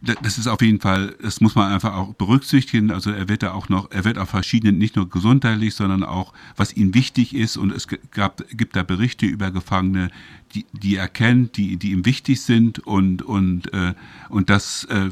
das 0.01 0.37
ist 0.37 0.47
auf 0.47 0.61
jeden 0.61 0.79
Fall, 0.79 1.15
das 1.21 1.41
muss 1.41 1.55
man 1.55 1.71
einfach 1.71 1.93
auch 1.93 2.13
berücksichtigen. 2.15 2.89
Also 2.89 3.11
er 3.11 3.29
wird 3.29 3.43
da 3.43 3.51
auch 3.51 3.69
noch, 3.69 3.91
er 3.91 4.03
wird 4.03 4.17
auf 4.17 4.29
verschiedenen, 4.29 4.77
nicht 4.77 4.95
nur 4.95 5.09
gesundheitlich, 5.09 5.75
sondern 5.75 6.03
auch, 6.03 6.33
was 6.55 6.73
ihm 6.73 6.95
wichtig 6.95 7.35
ist. 7.35 7.57
Und 7.57 7.71
es 7.71 7.87
gab, 8.11 8.43
gibt 8.49 8.75
da 8.75 8.83
Berichte 8.83 9.25
über 9.25 9.51
Gefangene, 9.51 10.09
die, 10.55 10.65
die 10.71 10.95
er 10.95 11.07
kennt, 11.07 11.57
die, 11.57 11.77
die 11.77 11.91
ihm 11.91 12.05
wichtig 12.05 12.41
sind. 12.41 12.79
Und, 12.79 13.21
und, 13.21 13.71
äh, 13.73 13.93
und 14.29 14.49
das 14.49 14.85
äh, 14.85 15.09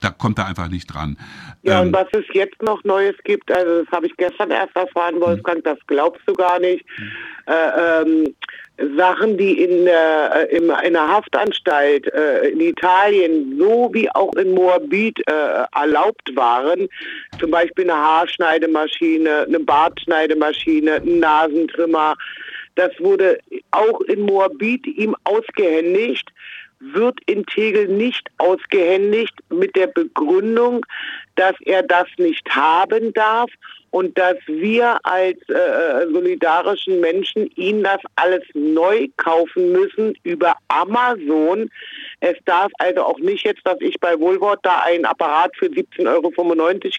da 0.00 0.10
kommt 0.10 0.38
er 0.38 0.46
einfach 0.46 0.68
nicht 0.68 0.86
dran. 0.86 1.16
Ja, 1.62 1.80
ähm, 1.80 1.88
und 1.88 1.94
was 1.94 2.08
es 2.12 2.24
jetzt 2.32 2.60
noch 2.62 2.82
Neues 2.84 3.16
gibt, 3.24 3.52
also 3.52 3.82
das 3.82 3.92
habe 3.92 4.06
ich 4.06 4.16
gestern 4.16 4.50
erst 4.50 4.74
erfahren, 4.74 5.16
hm. 5.16 5.22
Wolfgang, 5.22 5.64
das 5.64 5.78
glaubst 5.86 6.22
du 6.26 6.32
gar 6.32 6.58
nicht. 6.58 6.84
Äh, 7.46 8.02
ähm, 8.02 8.34
Sachen, 8.96 9.36
die 9.36 9.62
in, 9.62 9.86
äh, 9.86 10.44
in 10.46 10.70
einer 10.70 11.06
Haftanstalt 11.06 12.06
äh, 12.14 12.48
in 12.48 12.60
Italien 12.60 13.58
so 13.58 13.90
wie 13.92 14.10
auch 14.10 14.34
in 14.36 14.54
Moabit 14.54 15.18
äh, 15.28 15.64
erlaubt 15.78 16.34
waren, 16.34 16.88
zum 17.38 17.50
Beispiel 17.50 17.90
eine 17.90 18.00
Haarschneidemaschine, 18.00 19.44
eine 19.46 19.60
Bartschneidemaschine, 19.60 20.94
ein 20.94 21.18
Nasentrimmer, 21.18 22.16
das 22.76 22.92
wurde 23.00 23.38
auch 23.72 24.00
in 24.02 24.22
Moabit 24.22 24.86
ihm 24.86 25.14
ausgehändigt 25.24 26.32
wird 26.80 27.18
in 27.26 27.44
Tegel 27.46 27.88
nicht 27.88 28.30
ausgehändigt 28.38 29.34
mit 29.50 29.76
der 29.76 29.86
Begründung, 29.86 30.84
dass 31.36 31.54
er 31.64 31.82
das 31.82 32.06
nicht 32.18 32.48
haben 32.50 33.12
darf 33.12 33.50
und 33.90 34.16
dass 34.16 34.36
wir 34.46 35.04
als 35.04 35.36
äh, 35.48 36.06
solidarischen 36.12 37.00
Menschen 37.00 37.50
ihn 37.56 37.82
das 37.82 37.98
alles 38.16 38.42
neu 38.54 39.08
kaufen 39.16 39.72
müssen 39.72 40.16
über 40.22 40.54
Amazon. 40.68 41.68
Es 42.20 42.36
darf 42.44 42.70
also 42.78 43.02
auch 43.02 43.18
nicht 43.18 43.44
jetzt, 43.44 43.62
dass 43.64 43.80
ich 43.80 43.98
bei 43.98 44.16
Wohlwort 44.18 44.60
da 44.62 44.82
einen 44.84 45.06
Apparat 45.06 45.56
für 45.56 45.66
17,95 45.66 46.06
Euro 46.06 46.30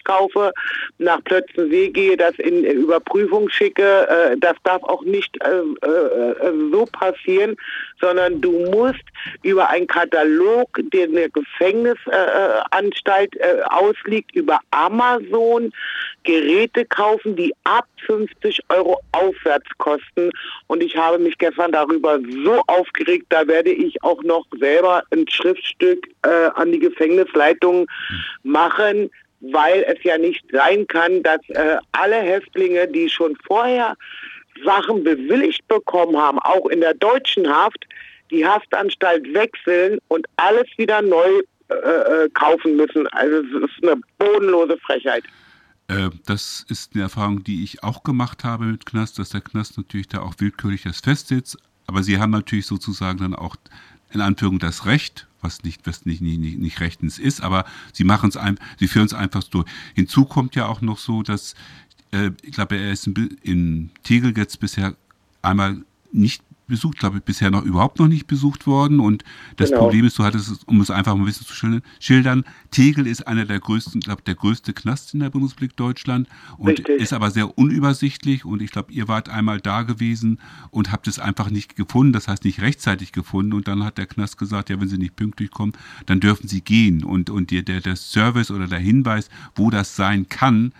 kaufe, 0.04 0.52
nach 0.98 1.24
Plötzensee 1.24 1.88
gehe, 1.88 2.14
das 2.16 2.34
in 2.38 2.64
Überprüfung 2.64 3.48
schicke. 3.48 4.06
Äh, 4.08 4.36
das 4.38 4.56
darf 4.64 4.82
auch 4.82 5.02
nicht 5.02 5.38
äh, 5.42 5.60
äh, 5.86 6.34
so 6.70 6.86
passieren, 6.92 7.56
sondern 8.00 8.40
du 8.40 8.70
musst 8.70 9.04
über 9.42 9.68
einen 9.70 9.86
Katalog, 9.86 10.68
den 10.92 11.16
eine 11.16 11.30
Gefängnisanstalt 11.30 13.36
äh, 13.36 13.62
ausliegt, 14.22 14.34
über 14.34 14.60
Amazon 14.70 15.72
Geräte 16.24 16.84
kaufen, 16.84 17.34
die 17.36 17.52
ab 17.64 17.86
50 18.06 18.60
Euro 18.68 19.00
aufwärts 19.12 19.68
kosten. 19.78 20.30
Und 20.68 20.82
ich 20.82 20.96
habe 20.96 21.18
mich 21.18 21.36
gestern 21.38 21.72
darüber 21.72 22.18
so 22.44 22.62
aufgeregt, 22.68 23.26
da 23.30 23.46
werde 23.46 23.72
ich 23.72 24.02
auch 24.02 24.22
noch 24.22 24.44
selber 24.58 25.02
ein 25.10 25.26
Schriftstück 25.28 26.08
äh, 26.22 26.50
an 26.54 26.70
die 26.72 26.78
Gefängnisleitung 26.78 27.86
machen, 28.44 29.10
weil 29.40 29.84
es 29.88 30.02
ja 30.04 30.16
nicht 30.16 30.44
sein 30.52 30.86
kann, 30.86 31.22
dass 31.24 31.40
äh, 31.48 31.76
alle 31.92 32.20
Häftlinge, 32.20 32.86
die 32.86 33.08
schon 33.08 33.36
vorher 33.44 33.96
Sachen 34.64 35.02
bewilligt 35.02 35.66
bekommen 35.66 36.16
haben, 36.16 36.38
auch 36.38 36.66
in 36.66 36.80
der 36.80 36.94
deutschen 36.94 37.48
Haft, 37.48 37.86
die 38.30 38.46
Haftanstalt 38.46 39.34
wechseln 39.34 39.98
und 40.08 40.26
alles 40.36 40.66
wieder 40.76 41.02
neu 41.02 41.42
äh, 41.72 42.24
äh 42.24 42.30
kaufen 42.30 42.76
müssen. 42.76 43.06
Also 43.08 43.36
es 43.38 43.70
ist 43.70 43.82
eine 43.82 44.00
bodenlose 44.18 44.76
Frechheit. 44.78 45.24
Äh, 45.88 46.10
das 46.26 46.64
ist 46.68 46.94
eine 46.94 47.04
Erfahrung, 47.04 47.44
die 47.44 47.64
ich 47.64 47.82
auch 47.82 48.02
gemacht 48.02 48.44
habe 48.44 48.66
mit 48.66 48.86
Knast, 48.86 49.18
dass 49.18 49.30
der 49.30 49.40
Knast 49.40 49.76
natürlich 49.76 50.08
da 50.08 50.20
auch 50.20 50.34
willkürlich 50.38 50.82
das 50.82 51.00
festsitzt. 51.00 51.58
Aber 51.86 52.02
sie 52.02 52.18
haben 52.18 52.30
natürlich 52.30 52.66
sozusagen 52.66 53.18
dann 53.18 53.34
auch 53.34 53.56
in 54.12 54.20
Anführung 54.20 54.58
das 54.58 54.86
Recht, 54.86 55.26
was 55.40 55.62
nicht, 55.64 55.86
was 55.86 56.06
nicht, 56.06 56.20
nicht, 56.20 56.58
nicht 56.58 56.80
rechtens 56.80 57.18
ist, 57.18 57.42
aber 57.42 57.64
sie 57.92 58.04
machen 58.04 58.28
es 58.28 58.36
ein, 58.36 58.58
sie 58.78 58.86
führen 58.86 59.06
es 59.06 59.14
einfach 59.14 59.42
durch. 59.44 59.66
Hinzu 59.94 60.24
kommt 60.24 60.54
ja 60.54 60.66
auch 60.66 60.80
noch 60.80 60.98
so, 60.98 61.22
dass 61.22 61.54
äh, 62.12 62.30
ich 62.42 62.52
glaube, 62.52 62.76
er 62.76 62.92
ist 62.92 63.06
in, 63.06 63.38
in 63.42 63.90
Tegel 64.02 64.36
jetzt 64.36 64.60
bisher 64.60 64.94
einmal 65.40 65.82
nicht 66.12 66.42
besucht, 66.66 66.98
glaube 66.98 67.18
ich, 67.18 67.22
bisher 67.24 67.50
noch 67.50 67.64
überhaupt 67.64 67.98
noch 67.98 68.08
nicht 68.08 68.26
besucht 68.26 68.66
worden. 68.66 69.00
Und 69.00 69.24
das 69.56 69.70
genau. 69.70 69.82
Problem 69.82 70.04
ist, 70.04 70.18
du 70.18 70.24
hattest 70.24 70.50
es, 70.50 70.64
um 70.64 70.80
es 70.80 70.90
einfach 70.90 71.14
mal 71.14 71.22
ein 71.22 71.26
bisschen 71.26 71.46
zu 71.46 71.82
schildern, 72.00 72.44
Tegel 72.70 73.06
ist 73.06 73.26
einer 73.26 73.44
der 73.44 73.60
größten, 73.60 73.98
ich 73.98 74.04
glaube, 74.04 74.22
der 74.22 74.34
größte 74.34 74.72
Knast 74.72 75.14
in 75.14 75.20
der 75.20 75.30
Bundesrepublik 75.30 75.76
Deutschland 75.76 76.28
und 76.58 76.68
Richtig. 76.68 77.00
ist 77.00 77.12
aber 77.12 77.30
sehr 77.30 77.58
unübersichtlich. 77.58 78.44
Und 78.44 78.62
ich 78.62 78.70
glaube, 78.70 78.92
ihr 78.92 79.08
wart 79.08 79.28
einmal 79.28 79.60
da 79.60 79.82
gewesen 79.82 80.38
und 80.70 80.92
habt 80.92 81.08
es 81.08 81.18
einfach 81.18 81.50
nicht 81.50 81.76
gefunden, 81.76 82.12
das 82.12 82.28
heißt 82.28 82.44
nicht 82.44 82.60
rechtzeitig 82.60 83.12
gefunden. 83.12 83.52
Und 83.52 83.68
dann 83.68 83.84
hat 83.84 83.98
der 83.98 84.06
Knast 84.06 84.38
gesagt, 84.38 84.70
ja, 84.70 84.80
wenn 84.80 84.88
sie 84.88 84.98
nicht 84.98 85.16
pünktlich 85.16 85.50
kommen, 85.50 85.72
dann 86.06 86.20
dürfen 86.20 86.48
sie 86.48 86.60
gehen. 86.60 87.04
Und, 87.04 87.30
und 87.30 87.50
der, 87.50 87.62
der 87.62 87.96
Service 87.96 88.50
oder 88.50 88.66
der 88.66 88.78
Hinweis, 88.78 89.28
wo 89.54 89.70
das 89.70 89.96
sein 89.96 90.28
kann, 90.28 90.72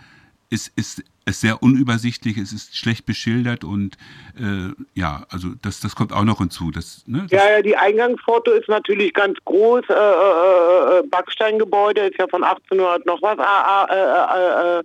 ist, 0.49 0.71
ist 0.75 1.03
es 1.25 1.41
sehr 1.41 1.63
unübersichtlich, 1.63 2.37
es 2.37 2.51
ist 2.51 2.77
schlecht 2.77 3.05
beschildert 3.05 3.63
und 3.63 3.97
äh, 4.37 4.73
ja, 4.93 5.25
also 5.29 5.49
das, 5.61 5.79
das 5.79 5.95
kommt 5.95 6.11
auch 6.11 6.23
noch 6.23 6.39
hinzu. 6.39 6.71
Das, 6.71 7.03
ne, 7.07 7.25
das 7.29 7.31
ja, 7.31 7.55
ja, 7.55 7.61
die 7.61 7.77
Eingangsfoto 7.77 8.51
ist 8.51 8.67
natürlich 8.67 9.13
ganz 9.13 9.37
groß, 9.45 9.83
äh, 9.89 9.93
äh, 9.93 10.99
äh 10.99 11.03
Backsteingebäude 11.07 12.01
ist 12.01 12.17
ja 12.17 12.27
von 12.27 12.43
1800 12.43 13.05
noch 13.05 13.21
was 13.21 13.37
äh, 13.37 14.79
äh, 14.79 14.83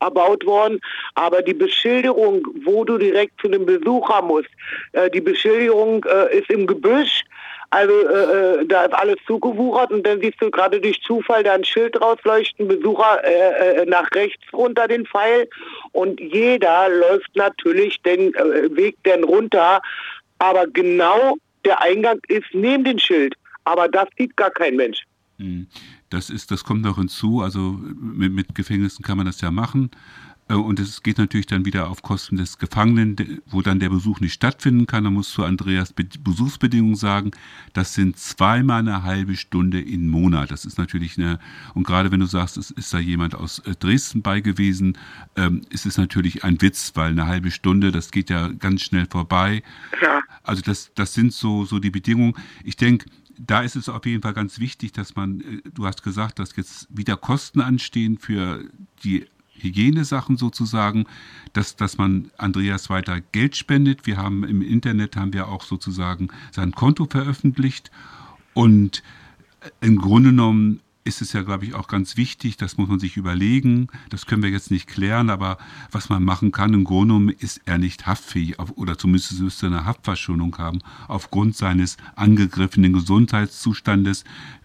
erbaut 0.00 0.44
worden, 0.44 0.80
aber 1.14 1.42
die 1.42 1.54
Beschilderung, 1.54 2.46
wo 2.64 2.84
du 2.84 2.98
direkt 2.98 3.40
zu 3.40 3.48
dem 3.48 3.64
Besucher 3.64 4.22
musst, 4.22 4.48
die 5.14 5.20
Beschilderung 5.20 6.04
ist 6.30 6.50
im 6.50 6.66
Gebüsch, 6.66 7.24
also 7.70 7.92
äh, 7.92 8.60
äh, 8.60 8.66
da 8.66 8.84
ist 8.84 8.94
alles 8.94 9.16
zugewuchert 9.26 9.90
und 9.90 10.06
dann 10.06 10.20
siehst 10.20 10.40
du 10.40 10.50
gerade 10.50 10.80
durch 10.80 11.00
Zufall 11.02 11.42
da 11.44 11.52
ein 11.52 11.64
Schild 11.64 12.00
rausleuchten, 12.00 12.66
Besucher 12.66 13.22
äh, 13.24 13.82
äh, 13.82 13.86
nach 13.86 14.10
rechts 14.12 14.42
runter 14.52 14.88
den 14.88 15.04
Pfeil 15.04 15.48
und 15.92 16.18
jeder 16.18 16.88
läuft 16.88 17.34
natürlich 17.36 18.00
den 18.02 18.34
äh, 18.34 18.74
Weg 18.74 18.96
dann 19.04 19.24
runter, 19.24 19.82
aber 20.38 20.66
genau 20.66 21.36
der 21.64 21.82
Eingang 21.82 22.20
ist 22.28 22.46
neben 22.52 22.84
dem 22.84 22.98
Schild, 22.98 23.34
aber 23.64 23.88
das 23.88 24.08
sieht 24.16 24.36
gar 24.36 24.50
kein 24.50 24.76
Mensch. 24.76 25.02
Hm. 25.38 25.66
Das 26.10 26.30
ist, 26.30 26.50
das 26.50 26.64
kommt 26.64 26.82
noch 26.82 26.96
hinzu. 26.96 27.42
Also 27.42 27.60
mit, 27.60 28.32
mit 28.32 28.54
Gefängnissen 28.54 29.04
kann 29.04 29.18
man 29.18 29.26
das 29.26 29.42
ja 29.42 29.50
machen. 29.50 29.90
Äh, 30.48 30.54
und 30.54 30.80
es 30.80 31.02
geht 31.02 31.18
natürlich 31.18 31.46
dann 31.46 31.64
wieder 31.64 31.88
auf 31.88 32.02
Kosten 32.02 32.36
des 32.36 32.58
Gefangenen, 32.58 33.40
wo 33.46 33.62
dann 33.62 33.80
der 33.80 33.90
Besuch 33.90 34.20
nicht 34.20 34.32
stattfinden 34.34 34.86
kann. 34.86 35.04
Da 35.04 35.10
muss 35.10 35.30
zu 35.30 35.44
Andreas 35.44 35.92
Besuchsbedingungen 35.92 36.96
sagen, 36.96 37.30
das 37.72 37.94
sind 37.94 38.18
zweimal 38.18 38.80
eine 38.80 39.02
halbe 39.02 39.36
Stunde 39.36 39.80
im 39.80 40.08
Monat. 40.08 40.50
Das 40.50 40.64
ist 40.64 40.78
natürlich 40.78 41.18
eine, 41.18 41.38
und 41.74 41.86
gerade 41.86 42.10
wenn 42.10 42.20
du 42.20 42.26
sagst, 42.26 42.56
es 42.56 42.70
ist 42.70 42.92
da 42.92 42.98
jemand 42.98 43.34
aus 43.34 43.60
äh, 43.60 43.74
Dresden 43.74 44.22
bei 44.22 44.40
gewesen, 44.40 44.96
ähm, 45.36 45.62
ist 45.70 45.86
es 45.86 45.96
natürlich 45.96 46.44
ein 46.44 46.60
Witz, 46.60 46.92
weil 46.94 47.12
eine 47.12 47.26
halbe 47.26 47.50
Stunde, 47.50 47.92
das 47.92 48.10
geht 48.10 48.30
ja 48.30 48.48
ganz 48.48 48.82
schnell 48.82 49.06
vorbei. 49.06 49.62
Ja. 50.02 50.22
Also 50.42 50.62
das, 50.62 50.92
das 50.94 51.14
sind 51.14 51.32
so, 51.32 51.64
so 51.64 51.78
die 51.78 51.90
Bedingungen. 51.90 52.34
Ich 52.64 52.76
denke, 52.76 53.06
da 53.38 53.60
ist 53.60 53.76
es 53.76 53.88
auf 53.88 54.04
jeden 54.04 54.22
Fall 54.22 54.34
ganz 54.34 54.58
wichtig, 54.58 54.92
dass 54.92 55.14
man, 55.14 55.40
äh, 55.40 55.62
du 55.74 55.86
hast 55.86 56.02
gesagt, 56.02 56.38
dass 56.38 56.56
jetzt 56.56 56.88
wieder 56.90 57.16
Kosten 57.16 57.60
anstehen 57.60 58.18
für 58.18 58.64
die 59.04 59.26
Hygienesachen 59.62 60.36
sozusagen, 60.36 61.06
dass, 61.52 61.76
dass 61.76 61.98
man 61.98 62.30
Andreas 62.38 62.90
weiter 62.90 63.20
Geld 63.32 63.56
spendet. 63.56 64.06
Wir 64.06 64.16
haben 64.16 64.44
im 64.44 64.62
Internet 64.62 65.16
haben 65.16 65.32
wir 65.32 65.48
auch 65.48 65.62
sozusagen 65.62 66.28
sein 66.52 66.72
Konto 66.72 67.06
veröffentlicht 67.06 67.90
und 68.54 69.02
im 69.80 69.98
Grunde 69.98 70.30
genommen 70.30 70.80
ist 71.08 71.22
es 71.22 71.32
ja, 71.32 71.42
glaube 71.42 71.64
ich, 71.64 71.74
auch 71.74 71.88
ganz 71.88 72.16
wichtig, 72.16 72.58
das 72.58 72.76
muss 72.76 72.88
man 72.88 73.00
sich 73.00 73.16
überlegen, 73.16 73.88
das 74.10 74.26
können 74.26 74.42
wir 74.42 74.50
jetzt 74.50 74.70
nicht 74.70 74.86
klären, 74.86 75.30
aber 75.30 75.58
was 75.90 76.10
man 76.10 76.22
machen 76.22 76.52
kann, 76.52 76.74
im 76.74 76.84
Grunde 76.84 77.32
ist 77.32 77.62
er 77.64 77.78
nicht 77.78 78.06
haftfähig 78.06 78.58
oder 78.76 78.98
zumindest 78.98 79.40
müsste 79.40 79.66
er 79.66 79.72
eine 79.72 79.84
Haftverschonung 79.86 80.56
haben 80.58 80.80
aufgrund 81.08 81.56
seines 81.56 81.96
angegriffenen 82.14 82.92
Gesundheitszustandes, 82.92 84.24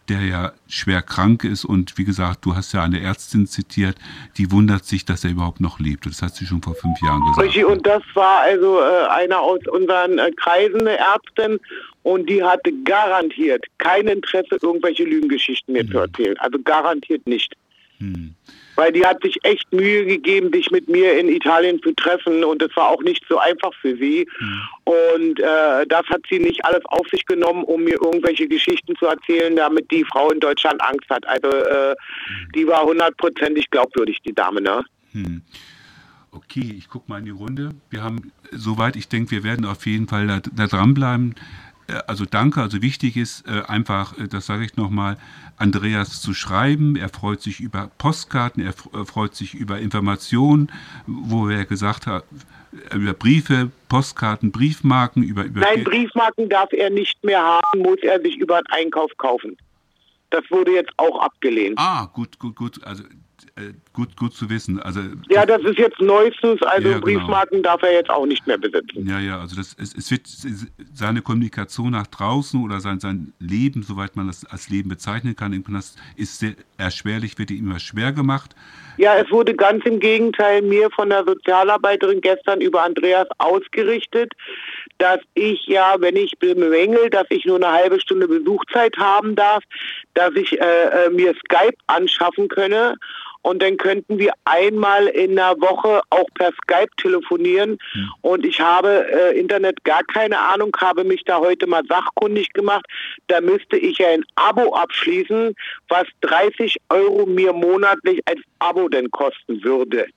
der 0.09 0.21
ja 0.25 0.51
schwer 0.67 1.01
krank 1.01 1.45
ist 1.45 1.63
und 1.63 1.97
wie 1.97 2.03
gesagt, 2.03 2.45
du 2.45 2.55
hast 2.55 2.73
ja 2.73 2.83
eine 2.83 2.99
Ärztin 2.99 3.47
zitiert, 3.47 3.95
die 4.37 4.51
wundert 4.51 4.83
sich, 4.83 5.05
dass 5.05 5.23
er 5.23 5.31
überhaupt 5.31 5.61
noch 5.61 5.79
lebt. 5.79 6.05
Das 6.05 6.21
hat 6.21 6.35
sie 6.35 6.45
schon 6.45 6.61
vor 6.61 6.75
fünf 6.75 7.01
Jahren 7.01 7.21
gesagt. 7.21 7.65
Und 7.65 7.87
das 7.87 8.03
war 8.13 8.41
also 8.41 8.81
äh, 8.81 9.07
einer 9.21 9.39
aus 9.39 9.61
unseren 9.71 10.19
äh, 10.19 10.31
Kreisen, 10.31 10.81
eine 10.81 10.97
Ärztin, 10.97 11.59
und 12.03 12.29
die 12.29 12.43
hatte 12.43 12.71
garantiert 12.83 13.65
kein 13.77 14.07
Interesse, 14.07 14.57
irgendwelche 14.61 15.03
Lügengeschichten 15.03 15.73
mir 15.73 15.83
mhm. 15.83 15.91
zu 15.91 15.97
erzählen. 15.99 16.37
Also 16.37 16.59
garantiert 16.63 17.25
nicht. 17.27 17.53
Mhm 17.99 18.35
weil 18.75 18.91
die 18.91 19.05
hat 19.05 19.21
sich 19.21 19.37
echt 19.43 19.71
Mühe 19.71 20.05
gegeben, 20.05 20.51
dich 20.51 20.71
mit 20.71 20.89
mir 20.89 21.17
in 21.19 21.29
Italien 21.29 21.81
zu 21.81 21.93
treffen 21.93 22.43
und 22.43 22.61
es 22.61 22.75
war 22.75 22.89
auch 22.89 23.01
nicht 23.03 23.23
so 23.27 23.37
einfach 23.37 23.73
für 23.75 23.95
sie. 23.97 24.27
Mhm. 24.39 24.61
Und 24.83 25.39
äh, 25.39 25.85
das 25.87 26.05
hat 26.07 26.21
sie 26.29 26.39
nicht 26.39 26.63
alles 26.65 26.83
auf 26.85 27.07
sich 27.09 27.25
genommen, 27.25 27.63
um 27.63 27.83
mir 27.83 28.01
irgendwelche 28.01 28.47
Geschichten 28.47 28.95
zu 28.95 29.05
erzählen, 29.05 29.55
damit 29.55 29.89
die 29.91 30.03
Frau 30.05 30.31
in 30.31 30.39
Deutschland 30.39 30.81
Angst 30.81 31.09
hat. 31.09 31.25
Also 31.27 31.49
äh, 31.49 31.91
mhm. 31.91 32.51
die 32.55 32.67
war 32.67 32.83
hundertprozentig 32.83 33.69
glaubwürdig, 33.69 34.19
die 34.25 34.33
Dame, 34.33 34.61
ne? 34.61 34.83
Mhm. 35.13 35.41
Okay, 36.31 36.73
ich 36.75 36.89
gucke 36.89 37.05
mal 37.09 37.19
in 37.19 37.25
die 37.25 37.31
Runde. 37.31 37.75
Wir 37.91 38.03
haben 38.03 38.31
soweit, 38.51 38.95
ich 38.95 39.07
denke, 39.07 39.29
wir 39.29 39.43
werden 39.43 39.67
auf 39.67 39.85
jeden 39.85 40.07
Fall 40.07 40.25
da, 40.25 40.39
da 40.39 40.65
dranbleiben. 40.65 41.35
Äh, 41.87 41.99
also 42.07 42.25
danke, 42.25 42.61
also 42.61 42.81
wichtig 42.81 43.17
ist 43.17 43.47
äh, 43.47 43.63
einfach, 43.67 44.17
äh, 44.17 44.27
das 44.27 44.45
sage 44.45 44.65
ich 44.65 44.75
nochmal, 44.75 45.17
Andreas 45.57 46.21
zu 46.21 46.33
schreiben. 46.33 46.95
Er 46.95 47.09
freut 47.09 47.41
sich 47.41 47.59
über 47.59 47.89
Postkarten, 47.97 48.63
er 48.63 48.73
freut 48.73 49.35
sich 49.35 49.53
über 49.53 49.79
Informationen, 49.79 50.71
wo 51.05 51.49
er 51.49 51.65
gesagt 51.65 52.07
hat, 52.07 52.25
über 52.93 53.13
Briefe, 53.13 53.69
Postkarten, 53.87 54.51
Briefmarken, 54.51 55.23
über, 55.23 55.43
über 55.43 55.61
Nein, 55.61 55.83
Briefmarken 55.83 56.49
darf 56.49 56.73
er 56.73 56.89
nicht 56.89 57.23
mehr 57.23 57.41
haben, 57.41 57.81
muss 57.81 57.99
er 58.01 58.19
sich 58.21 58.37
über 58.37 58.57
einen 58.57 58.67
Einkauf 58.67 59.15
kaufen. 59.17 59.57
Das 60.31 60.43
wurde 60.49 60.71
jetzt 60.71 60.91
auch 60.97 61.19
abgelehnt. 61.19 61.77
Ah, 61.77 62.09
gut, 62.11 62.39
gut, 62.39 62.55
gut. 62.55 62.83
Also 62.83 63.03
gut, 63.93 64.17
gut 64.17 64.33
zu 64.33 64.49
wissen. 64.49 64.79
Also, 64.79 65.01
ja, 65.29 65.45
das 65.45 65.61
ist 65.63 65.77
jetzt 65.77 66.01
neuestens, 66.01 66.61
also 66.63 66.87
ja, 66.87 66.99
genau. 66.99 67.05
Briefmarken 67.05 67.57
genau. 67.57 67.69
darf 67.69 67.83
er 67.83 67.93
jetzt 67.93 68.09
auch 68.09 68.25
nicht 68.25 68.45
mehr 68.47 68.57
besitzen. 68.57 69.07
Ja, 69.07 69.19
ja, 69.19 69.39
also 69.39 69.55
das, 69.55 69.75
es, 69.79 69.95
es 69.95 70.09
wird 70.09 70.27
seine 70.93 71.21
Kommunikation 71.21 71.91
nach 71.91 72.07
draußen 72.07 72.63
oder 72.63 72.79
sein, 72.79 72.99
sein 72.99 73.33
Leben, 73.39 73.83
soweit 73.83 74.15
man 74.15 74.27
das 74.27 74.43
als 74.45 74.69
Leben 74.69 74.89
bezeichnen 74.89 75.35
kann, 75.35 75.63
das 75.69 75.95
ist 76.15 76.39
sehr 76.39 76.53
erschwerlich, 76.77 77.37
wird 77.37 77.51
ihm 77.51 77.65
immer 77.65 77.79
schwer 77.79 78.11
gemacht. 78.11 78.55
Ja, 78.97 79.15
es 79.17 79.29
wurde 79.31 79.55
ganz 79.55 79.85
im 79.85 79.99
Gegenteil 79.99 80.61
mir 80.61 80.89
von 80.91 81.09
der 81.09 81.23
Sozialarbeiterin 81.23 82.21
gestern 82.21 82.61
über 82.61 82.83
Andreas 82.83 83.27
ausgerichtet, 83.39 84.33
dass 84.99 85.19
ich 85.33 85.65
ja, 85.65 85.95
wenn 85.99 86.15
ich 86.15 86.37
bemängel, 86.37 87.09
dass 87.09 87.25
ich 87.29 87.45
nur 87.45 87.55
eine 87.55 87.71
halbe 87.71 87.99
Stunde 87.99 88.27
Besuchzeit 88.27 88.95
haben 88.97 89.35
darf, 89.35 89.63
dass 90.13 90.33
ich 90.35 90.59
äh, 90.59 91.05
äh 91.05 91.09
mir 91.09 91.33
Skype 91.33 91.77
anschaffen 91.87 92.47
könne 92.47 92.95
und 93.43 93.61
dann 93.61 93.77
könnten 93.77 94.17
wir 94.17 94.33
einmal 94.45 95.07
in 95.07 95.35
der 95.35 95.55
Woche 95.59 96.01
auch 96.09 96.27
per 96.33 96.51
Skype 96.63 96.89
telefonieren. 96.97 97.77
Mhm. 97.93 98.11
Und 98.21 98.45
ich 98.45 98.59
habe 98.59 99.05
äh, 99.11 99.37
Internet 99.37 99.83
gar 99.83 100.03
keine 100.03 100.39
Ahnung, 100.39 100.75
habe 100.79 101.03
mich 101.03 101.23
da 101.25 101.39
heute 101.39 101.67
mal 101.67 101.83
sachkundig 101.87 102.53
gemacht. 102.53 102.85
Da 103.27 103.41
müsste 103.41 103.77
ich 103.77 103.97
ja 103.97 104.07
ein 104.09 104.23
Abo 104.35 104.73
abschließen, 104.73 105.53
was 105.89 106.07
30 106.21 106.77
Euro 106.89 107.25
mir 107.25 107.51
monatlich 107.53 108.21
als 108.25 108.39
Abo 108.59 108.87
denn 108.87 109.11
kosten 109.11 109.61
würde. 109.61 110.07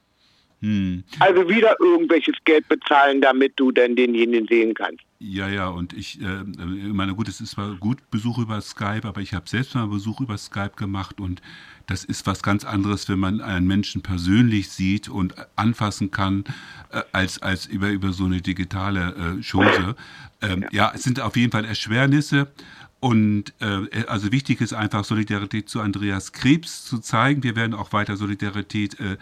Hm. 0.62 1.02
Also 1.18 1.48
wieder 1.48 1.76
irgendwelches 1.80 2.36
Geld 2.44 2.68
bezahlen, 2.68 3.20
damit 3.20 3.54
du 3.56 3.72
dann 3.72 3.96
denjenigen 3.96 4.46
sehen 4.46 4.72
kannst. 4.72 5.05
Ja, 5.18 5.48
ja, 5.48 5.68
und 5.68 5.94
ich 5.94 6.20
äh, 6.20 6.44
meine, 6.92 7.14
gut, 7.14 7.28
es 7.28 7.40
ist 7.40 7.52
zwar 7.52 7.74
gut 7.76 8.10
Besuch 8.10 8.38
über 8.38 8.60
Skype, 8.60 9.04
aber 9.04 9.22
ich 9.22 9.32
habe 9.32 9.48
selbst 9.48 9.74
mal 9.74 9.86
Besuch 9.86 10.20
über 10.20 10.36
Skype 10.36 10.72
gemacht 10.76 11.20
und 11.20 11.40
das 11.86 12.04
ist 12.04 12.26
was 12.26 12.42
ganz 12.42 12.64
anderes, 12.64 13.08
wenn 13.08 13.18
man 13.18 13.40
einen 13.40 13.66
Menschen 13.66 14.02
persönlich 14.02 14.68
sieht 14.68 15.08
und 15.08 15.34
anfassen 15.56 16.10
kann, 16.10 16.44
äh, 16.90 17.02
als, 17.12 17.40
als 17.40 17.64
über, 17.66 17.90
über 17.90 18.12
so 18.12 18.24
eine 18.26 18.42
digitale 18.42 19.38
äh, 19.38 19.42
Chose. 19.42 19.96
Ähm, 20.42 20.62
ja. 20.62 20.68
ja, 20.72 20.92
es 20.94 21.04
sind 21.04 21.20
auf 21.20 21.36
jeden 21.36 21.52
Fall 21.52 21.64
Erschwernisse. 21.64 22.48
Und 22.98 23.52
äh, 23.60 24.04
also 24.08 24.32
wichtig 24.32 24.60
ist 24.60 24.72
einfach 24.72 25.04
Solidarität 25.04 25.68
zu 25.68 25.80
Andreas 25.80 26.32
Krebs 26.32 26.84
zu 26.84 26.98
zeigen. 26.98 27.42
Wir 27.42 27.54
werden 27.54 27.74
auch 27.74 27.92
weiter 27.92 28.16
Solidarität 28.16 28.98
äh, 29.00 29.16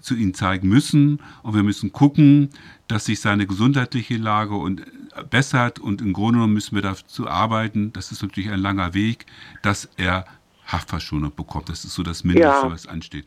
zu 0.00 0.14
ihm 0.14 0.34
zeigen 0.34 0.68
müssen. 0.68 1.20
Und 1.42 1.54
wir 1.54 1.62
müssen 1.62 1.92
gucken, 1.92 2.50
dass 2.86 3.06
sich 3.06 3.20
seine 3.20 3.46
gesundheitliche 3.46 4.16
Lage 4.16 4.54
und, 4.56 4.82
äh, 5.14 5.24
bessert. 5.24 5.78
Und 5.78 6.00
im 6.00 6.12
Grunde 6.12 6.34
genommen 6.34 6.54
müssen 6.54 6.74
wir 6.74 6.82
dazu 6.82 7.28
arbeiten, 7.28 7.92
das 7.92 8.12
ist 8.12 8.22
natürlich 8.22 8.50
ein 8.50 8.60
langer 8.60 8.94
Weg, 8.94 9.26
dass 9.62 9.88
er 9.96 10.24
Haftverschonung 10.66 11.34
bekommt. 11.34 11.68
Das 11.68 11.84
ist 11.84 11.94
so 11.94 12.02
das 12.02 12.24
Mindeste, 12.24 12.66
ja. 12.66 12.70
was 12.70 12.86
ansteht. 12.86 13.26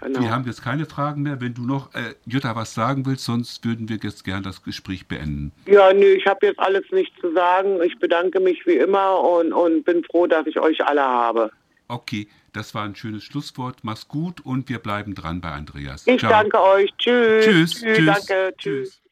Genau. 0.00 0.20
Wir 0.20 0.30
haben 0.30 0.44
jetzt 0.44 0.62
keine 0.62 0.86
Fragen 0.86 1.22
mehr. 1.22 1.40
Wenn 1.40 1.54
du 1.54 1.62
noch, 1.62 1.94
äh, 1.94 2.14
Jutta, 2.26 2.54
was 2.54 2.74
sagen 2.74 3.06
willst, 3.06 3.24
sonst 3.24 3.64
würden 3.64 3.88
wir 3.88 3.98
jetzt 4.02 4.24
gern 4.24 4.42
das 4.42 4.62
Gespräch 4.62 5.06
beenden. 5.06 5.52
Ja, 5.66 5.92
nö, 5.92 6.06
ich 6.06 6.26
habe 6.26 6.46
jetzt 6.46 6.58
alles 6.58 6.84
nicht 6.92 7.12
zu 7.20 7.32
sagen. 7.32 7.80
Ich 7.82 7.98
bedanke 7.98 8.40
mich 8.40 8.66
wie 8.66 8.76
immer 8.76 9.20
und, 9.20 9.52
und 9.52 9.84
bin 9.84 10.04
froh, 10.04 10.26
dass 10.26 10.46
ich 10.46 10.58
euch 10.60 10.84
alle 10.84 11.02
habe. 11.02 11.50
Okay, 11.88 12.28
das 12.52 12.74
war 12.74 12.84
ein 12.84 12.94
schönes 12.96 13.24
Schlusswort. 13.24 13.78
Mach's 13.82 14.08
gut 14.08 14.40
und 14.44 14.68
wir 14.68 14.78
bleiben 14.78 15.14
dran 15.14 15.40
bei 15.40 15.50
Andreas. 15.50 16.06
Ich 16.06 16.20
Ciao. 16.20 16.30
danke 16.30 16.60
euch. 16.60 16.90
Tschüss. 16.98 17.44
Tschüss. 17.44 17.80
Tschüss. 17.80 18.06
Danke. 18.06 18.54
Tschüss. 18.58 18.90
Tschüss. 18.90 19.00